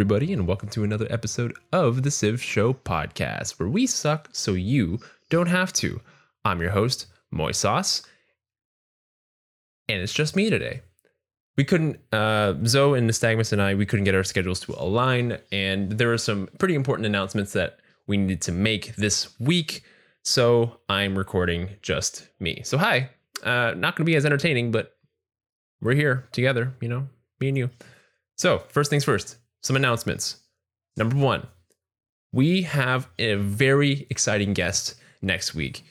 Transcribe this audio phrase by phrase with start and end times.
[0.00, 4.52] everybody, and welcome to another episode of the Civ Show podcast, where we suck so
[4.54, 4.98] you
[5.28, 6.00] don't have to.
[6.42, 7.04] I'm your host,
[7.52, 8.02] Sauce,
[9.90, 10.80] and it's just me today.
[11.58, 15.36] We couldn't, uh, Zoe and Nystagmus and I, we couldn't get our schedules to align,
[15.52, 19.82] and there were some pretty important announcements that we needed to make this week,
[20.24, 22.62] so I'm recording just me.
[22.64, 23.10] So, hi,
[23.44, 24.96] uh, not going to be as entertaining, but
[25.82, 27.06] we're here together, you know,
[27.38, 27.68] me and you.
[28.38, 30.36] So, first things first, some announcements.
[30.96, 31.46] Number one,
[32.32, 35.84] we have a very exciting guest next week.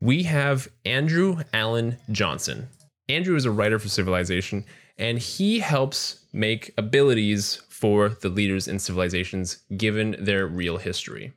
[0.00, 2.68] We have Andrew Allen Johnson.
[3.08, 4.64] Andrew is a writer for Civilization,
[4.98, 11.32] and he helps make abilities for the leaders in civilizations given their real history.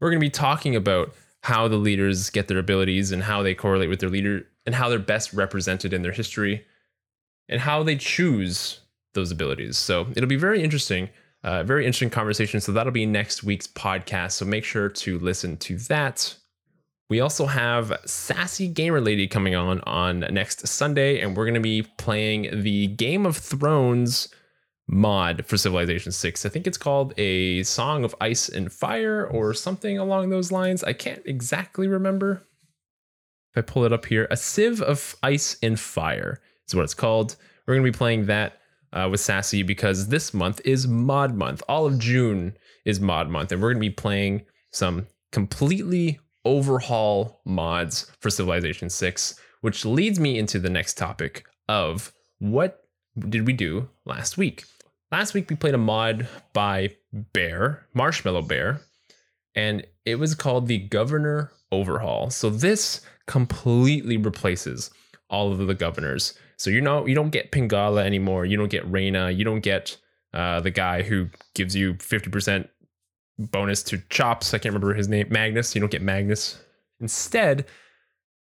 [0.00, 3.54] We're going to be talking about how the leaders get their abilities and how they
[3.54, 6.64] correlate with their leader and how they're best represented in their history
[7.48, 8.80] and how they choose
[9.14, 9.78] those abilities.
[9.78, 11.10] So it'll be very interesting,
[11.42, 12.60] uh, very interesting conversation.
[12.60, 14.32] So that'll be next week's podcast.
[14.32, 16.36] So make sure to listen to that.
[17.08, 21.60] We also have Sassy Gamer Lady coming on on next Sunday, and we're going to
[21.60, 24.28] be playing the Game of Thrones
[24.86, 26.46] mod for Civilization 6.
[26.46, 30.84] I think it's called A Song of Ice and Fire or something along those lines.
[30.84, 32.46] I can't exactly remember.
[33.52, 36.94] If I pull it up here, A Civ of Ice and Fire is what it's
[36.94, 37.34] called.
[37.66, 38.59] We're going to be playing that
[38.92, 41.62] uh, with Sassy because this month is mod month.
[41.68, 47.40] All of June is mod month, and we're going to be playing some completely overhaul
[47.44, 52.84] mods for Civilization 6, which leads me into the next topic of what
[53.18, 54.64] did we do last week?
[55.12, 58.80] Last week we played a mod by Bear, Marshmallow Bear,
[59.54, 62.30] and it was called the Governor Overhaul.
[62.30, 64.90] So this completely replaces
[65.28, 66.34] all of the governors.
[66.60, 68.44] So you know you don't get Pingala anymore.
[68.44, 69.30] You don't get Reyna.
[69.30, 69.96] You don't get
[70.34, 72.68] uh, the guy who gives you fifty percent
[73.38, 74.52] bonus to chops.
[74.52, 75.28] I can't remember his name.
[75.30, 75.74] Magnus.
[75.74, 76.62] You don't get Magnus.
[77.00, 77.64] Instead,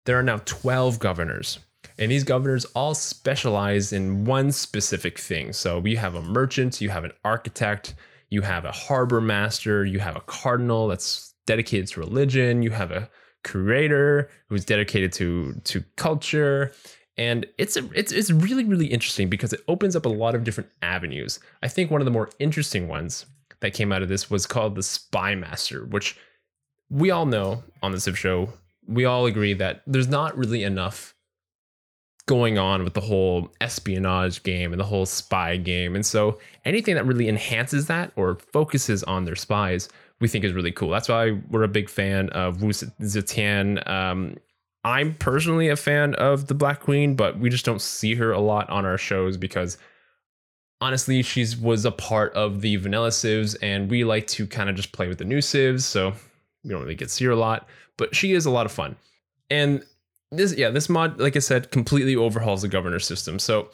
[0.07, 1.59] there are now twelve governors.
[1.99, 5.53] And these governors all specialize in one specific thing.
[5.53, 7.95] So you have a merchant, you have an architect,
[8.31, 12.91] you have a harbor master, you have a cardinal that's dedicated to religion, you have
[12.91, 13.11] a
[13.45, 16.73] curator who's dedicated to to culture,
[17.19, 20.45] and it's a, it's it's really really interesting because it opens up a lot of
[20.45, 21.41] different avenues.
[21.63, 23.27] I think one of the more interesting ones
[23.61, 26.17] that came out of this was called the Spy Master, which
[26.91, 28.51] we all know on the Civ Show.
[28.87, 31.15] We all agree that there's not really enough
[32.27, 36.95] going on with the whole espionage game and the whole spy game, and so anything
[36.95, 39.89] that really enhances that or focuses on their spies,
[40.21, 40.91] we think is really cool.
[40.91, 43.89] That's why we're a big fan of Wu Zetian.
[43.89, 44.37] Um,
[44.87, 48.39] I'm personally a fan of the Black Queen, but we just don't see her a
[48.39, 49.79] lot on our shows because
[50.81, 54.77] honestly, she was a part of the vanilla civs, and we like to kind of
[54.77, 56.13] just play with the new civs, so
[56.63, 57.69] we don't really get to see her a lot.
[57.97, 58.95] But she is a lot of fun,
[59.51, 59.83] and
[60.31, 63.41] this, yeah, this mod, like I said, completely overhauls the governor system.
[63.41, 63.69] So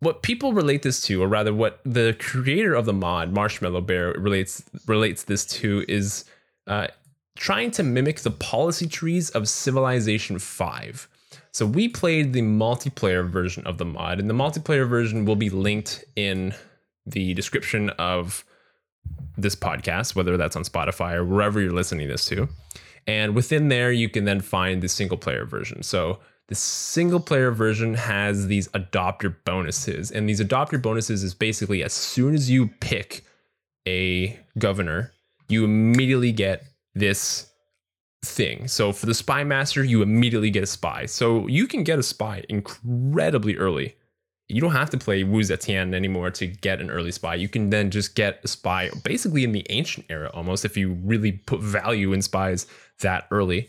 [0.00, 4.14] what people relate this to, or rather, what the creator of the mod, Marshmallow Bear,
[4.14, 6.24] relates relates this to is.
[6.66, 6.88] Uh,
[7.38, 11.08] trying to mimic the policy trees of Civilization 5.
[11.52, 15.48] So we played the multiplayer version of the mod, and the multiplayer version will be
[15.48, 16.52] linked in
[17.06, 18.44] the description of
[19.36, 22.48] this podcast, whether that's on Spotify or wherever you're listening this to.
[23.06, 25.84] And within there, you can then find the single player version.
[25.84, 26.18] So
[26.48, 30.10] the single player version has these adopter bonuses.
[30.10, 33.24] And these adopter bonuses is basically as soon as you pick
[33.86, 35.12] a governor,
[35.48, 36.64] you immediately get
[36.98, 37.48] this
[38.24, 38.68] thing.
[38.68, 41.06] So for the spy master, you immediately get a spy.
[41.06, 43.96] So you can get a spy incredibly early.
[44.48, 47.34] You don't have to play Wu Zetian anymore to get an early spy.
[47.34, 50.94] You can then just get a spy basically in the ancient era almost if you
[51.04, 52.66] really put value in spies
[53.00, 53.68] that early.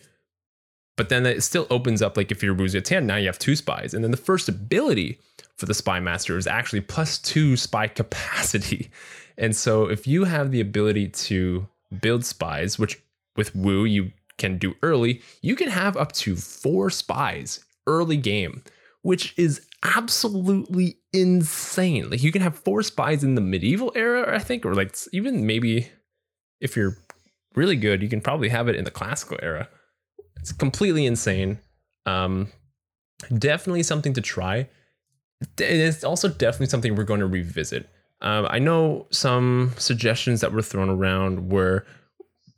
[0.95, 3.55] But then it still opens up like if you're Wu Zetian, now you have two
[3.55, 3.93] spies.
[3.93, 5.19] And then the first ability
[5.57, 8.89] for the spy master is actually plus two spy capacity.
[9.41, 11.65] And so if you have the ability to
[12.01, 13.01] build spies, which
[13.35, 18.63] with Wu you can do early, you can have up to four spies early game,
[19.01, 22.09] which is absolutely insane.
[22.09, 25.45] Like you can have four spies in the medieval era, I think, or like even
[25.45, 25.89] maybe
[26.59, 26.97] if you're
[27.55, 29.69] really good, you can probably have it in the classical era.
[30.39, 31.59] It's completely insane.
[32.05, 32.49] Um,
[33.37, 34.69] definitely something to try.
[35.57, 37.89] It's also definitely something we're going to revisit.
[38.21, 41.85] Um, I know some suggestions that were thrown around were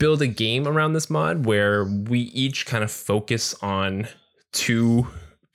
[0.02, 4.08] build a game around this mod where we each kind of focus on
[4.52, 5.06] two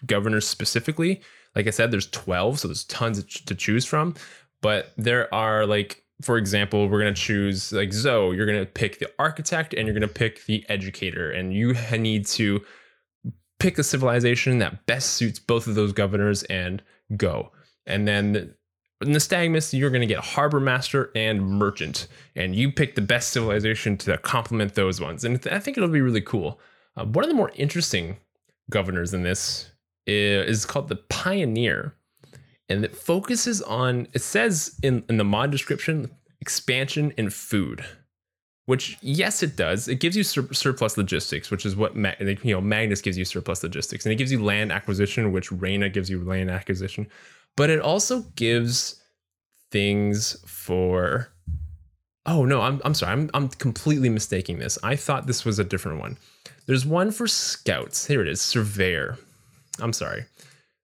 [0.07, 1.21] governors specifically.
[1.57, 4.15] Like I said, there's 12, so there's tons to choose from.
[4.63, 8.37] But there are like for example, we're gonna choose like Zoe.
[8.37, 12.65] You're gonna pick the architect and you're gonna pick the educator, and you need to
[13.59, 16.83] pick a civilization that best suits both of those governors and
[17.17, 17.51] go.
[17.85, 18.55] And then
[19.03, 23.97] Nystagmus, you're going to get Harbor Master and Merchant, and you pick the best civilization
[23.99, 25.25] to complement those ones.
[25.25, 26.59] And I think it'll be really cool.
[26.97, 28.17] Uh, one of the more interesting
[28.71, 29.71] governors in this
[30.07, 31.95] is, is called the Pioneer,
[32.69, 36.11] and it focuses on, it says in, in the mod description,
[36.41, 37.85] expansion and food.
[38.65, 39.87] Which yes, it does.
[39.87, 42.61] It gives you sur- surplus logistics, which is what Ma- you know.
[42.61, 46.25] Magnus gives you surplus logistics, and it gives you land acquisition, which Reyna gives you
[46.25, 47.07] land acquisition
[47.57, 49.03] but it also gives
[49.71, 51.29] things for
[52.27, 54.79] oh no i'm, I'm sorry I'm, I'm completely mistaking this.
[54.83, 56.19] I thought this was a different one.
[56.67, 58.07] There's one for scouts.
[58.07, 59.19] Here it is surveyor.
[59.81, 60.25] I'm sorry.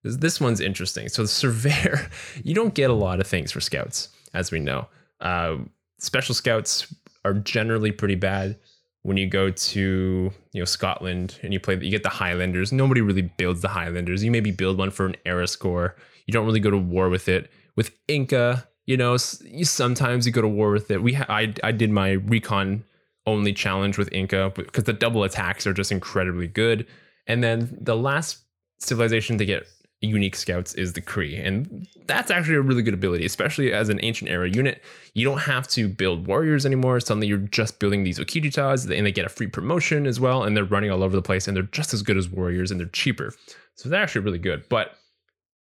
[0.03, 1.09] This, this one's interesting.
[1.09, 2.09] So the surveyor
[2.43, 4.87] you don't get a lot of things for scouts as we know.
[5.19, 5.57] Uh,
[5.99, 6.93] special scouts
[7.25, 8.57] are generally pretty bad
[9.03, 12.71] when you go to you know Scotland and you play you get the Highlanders.
[12.71, 14.23] Nobody really builds the Highlanders.
[14.23, 15.95] You maybe build one for an era score.
[16.25, 17.51] You don't really go to war with it.
[17.75, 21.03] With Inca, you know, you, sometimes you go to war with it.
[21.03, 22.83] We ha- I I did my recon
[23.25, 26.85] only challenge with Inca because the double attacks are just incredibly good.
[27.27, 28.39] And then the last
[28.79, 29.65] civilization to get
[30.03, 31.35] unique scouts is the Cree.
[31.37, 34.83] And that's actually a really good ability, especially as an ancient era unit.
[35.13, 36.99] You don't have to build warriors anymore.
[36.99, 40.43] Suddenly you're just building these Okihtcitaws and they get a free promotion as well.
[40.43, 42.79] And they're running all over the place and they're just as good as warriors and
[42.79, 43.33] they're cheaper.
[43.75, 44.67] So they're actually really good.
[44.69, 44.95] But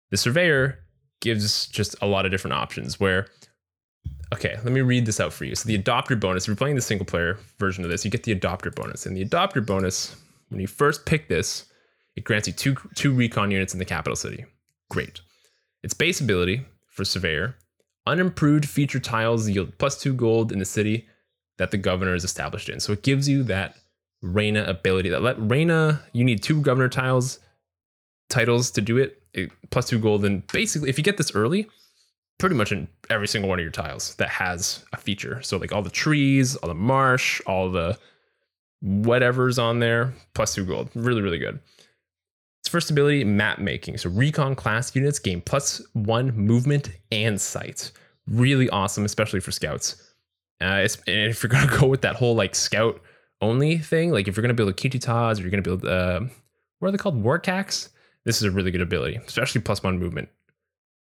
[0.10, 0.80] the surveyor
[1.22, 3.28] gives just a lot of different options where
[4.34, 5.56] okay, let me read this out for you.
[5.56, 8.24] So the adopter bonus, if you're playing the single player version of this, you get
[8.24, 9.08] the adopter bonus.
[9.08, 10.16] And the adopter bonus,
[10.50, 11.66] when you first pick this,
[12.20, 14.44] it grants you two two recon units in the capital city.
[14.90, 15.22] Great.
[15.84, 17.56] Its base ability for Surveyor,
[18.06, 21.08] unimproved feature tiles yield plus two gold in the city
[21.58, 22.82] that the governor is established in.
[22.82, 23.76] So it gives you that
[24.22, 25.08] Reyna ability.
[25.08, 27.40] That let Reyna, you need two governor tiles
[28.28, 30.26] titles to do it, it plus two gold.
[30.26, 31.70] And basically, if you get this early,
[32.38, 35.42] pretty much in every single one of your tiles that has a feature.
[35.42, 37.98] So like all the trees, all the marsh, all the
[38.82, 40.90] whatever's on there, plus two gold.
[40.96, 41.60] Really, really good.
[42.70, 43.98] First ability, map making.
[43.98, 47.92] So recon class units gain plus one movement and sight.
[48.28, 50.14] Really awesome, especially for scouts.
[50.62, 53.02] Uh, if you're gonna go with that whole like scout
[53.42, 56.20] only thing, like if you're gonna build a Okihtcitaws or you're gonna build uh,
[56.78, 57.90] what are they called, Warak'aqs?
[58.26, 60.30] This is a really good ability, especially plus one movement.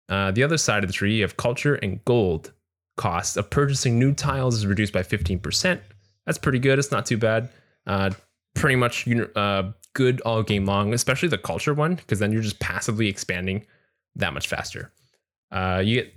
[0.07, 2.53] Uh, the other side of the tree, you have culture and gold.
[2.95, 5.81] Cost of purchasing new tiles is reduced by 15%.
[6.25, 6.79] That's pretty good.
[6.79, 7.49] It's not too bad.
[7.85, 8.11] Uh,
[8.55, 12.59] pretty much uh, good all game long, especially the culture one, because then you're just
[12.59, 13.65] passively expanding
[14.15, 14.91] that much faster.
[15.51, 16.13] Uh, you get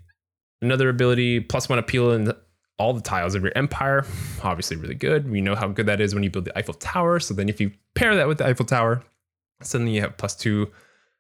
[0.60, 2.32] another ability, plus one appeal in
[2.78, 4.04] all the tiles of your empire.
[4.42, 5.30] Obviously, really good.
[5.30, 7.20] We know how good that is when you build the Eiffel Tower.
[7.20, 9.02] So then, if you pair that with the Eiffel Tower,
[9.62, 10.70] suddenly you have plus two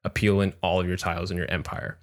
[0.04, 1.98] appeal in all of your tiles in your empire.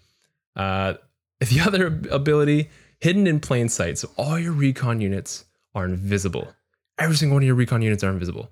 [0.56, 0.94] Uh,
[1.40, 2.70] the other ability,
[3.00, 3.98] hidden in plain sight.
[3.98, 6.54] So all your recon units are invisible.
[6.98, 8.52] Every single one of your recon units are invisible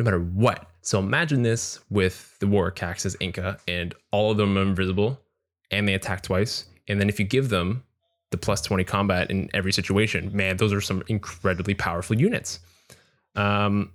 [0.00, 0.66] no matter what.
[0.82, 5.20] So imagine this with the Warak'aq's Inca, and all of them are invisible,
[5.70, 6.64] and they attack twice.
[6.88, 7.84] And then if you give them
[8.30, 12.60] the plus 20 combat in every situation, man, those are some incredibly powerful units.
[13.36, 13.92] Um,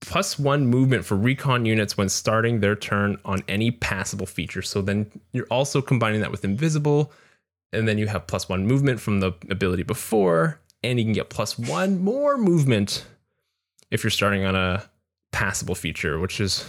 [0.00, 4.62] plus one movement for recon units when starting their turn on any passable feature.
[4.62, 7.12] So then you're also combining that with invisible,
[7.72, 11.30] and then you have plus one movement from the ability before, and you can get
[11.30, 13.04] plus one more movement
[13.90, 14.88] if you're starting on a
[15.32, 16.68] passable feature, which is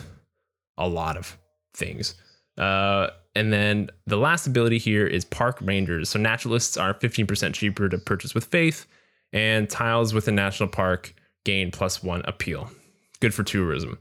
[0.77, 1.37] a lot of
[1.73, 2.15] things.
[2.57, 6.09] Uh, and then the last ability here is Park Rangers.
[6.09, 8.87] So naturalists are 15% cheaper to purchase with Faith,
[9.33, 12.69] and tiles with a national park gain plus one appeal.
[13.19, 13.97] Good for tourism.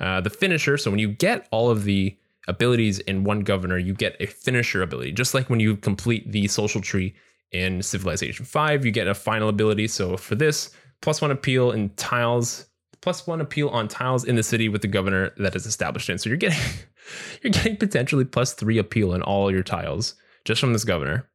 [0.00, 0.78] Uh, the finisher.
[0.78, 2.16] So when you get all of the
[2.48, 5.12] abilities in one governor, you get a finisher ability.
[5.12, 7.14] Just like when you complete the social tree
[7.52, 9.88] in Civilization 5, you get a final ability.
[9.88, 10.70] So for this,
[11.02, 12.66] plus one appeal in tiles,
[13.00, 16.18] plus one appeal on tiles in the city with the governor that is established in.
[16.18, 16.60] So you're getting
[17.42, 20.14] you're getting potentially plus three appeal in all your tiles
[20.44, 21.28] just from this governor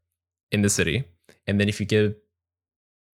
[0.52, 1.06] in the city.
[1.48, 2.16] And then if you give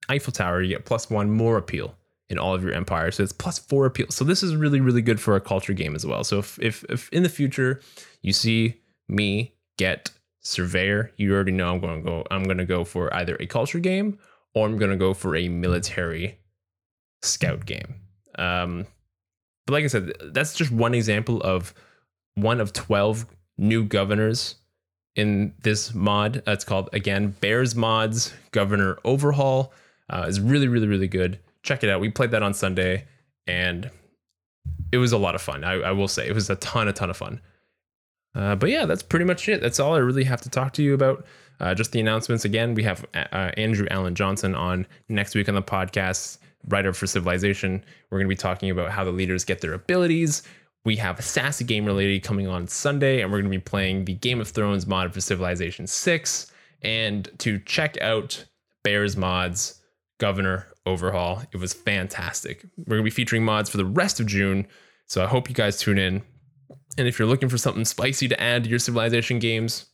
[0.10, 1.96] Eiffel Tower, you get plus one more appeal
[2.30, 3.12] in all of your empire.
[3.12, 4.08] So it's plus four appeal.
[4.10, 6.24] So this is really, really good for a culture game as well.
[6.24, 7.82] So if if, if in the future
[8.22, 10.12] you see me get
[10.42, 12.24] surveyor, you already know I'm going to go.
[12.32, 14.18] I'm going to go for either a culture game
[14.56, 16.40] or I'm to go for a military
[17.22, 17.96] scout game.
[18.40, 18.88] Um,
[19.68, 21.74] but like I said, that's just one example of
[22.36, 23.26] one of 12
[23.58, 24.56] new governors
[25.16, 26.38] in this mod.
[26.48, 29.74] Uh, it's called again Bears Mods Governor Overhaul.
[30.10, 31.40] Uh, is really really really good.
[31.64, 32.00] Check it out.
[32.00, 33.06] We played that on Sunday,
[33.48, 33.90] and
[34.92, 35.64] it was a lot of fun.
[35.64, 37.42] I, I will say it was a ton a ton of fun.
[38.36, 39.62] Uh, but yeah, that's pretty much it.
[39.62, 41.26] That's all I really have to talk to you about.
[41.60, 42.74] Uh, just the announcements again.
[42.74, 47.84] We have uh, Andrew Allen Johnson on next week on the podcast, writer for Civilization.
[48.10, 50.44] We're going to be talking about how the leaders get their abilities.
[50.84, 54.06] We have a Sassy Gamer Lady coming on Sunday, and we're going to be playing
[54.06, 56.52] the Game of Thrones mod for Civilization 6.
[56.82, 58.46] And to check out
[58.84, 59.82] Bears mods,
[60.20, 62.64] Governor Overhaul, it was fantastic.
[62.78, 64.68] We're going to be featuring mods for the rest of June.
[65.08, 66.22] So I hope you guys tune in.
[66.98, 69.88] And if you're looking for something spicy to add to your Civilization games,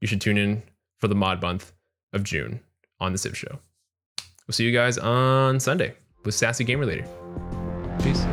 [0.00, 0.62] you should tune in
[0.98, 1.72] for the mod month
[2.12, 2.60] of June
[3.00, 3.58] on the Civ Show.
[4.46, 7.04] We'll see you guys on Sunday with Sassy Gamer Lady.
[8.02, 8.25] Peace.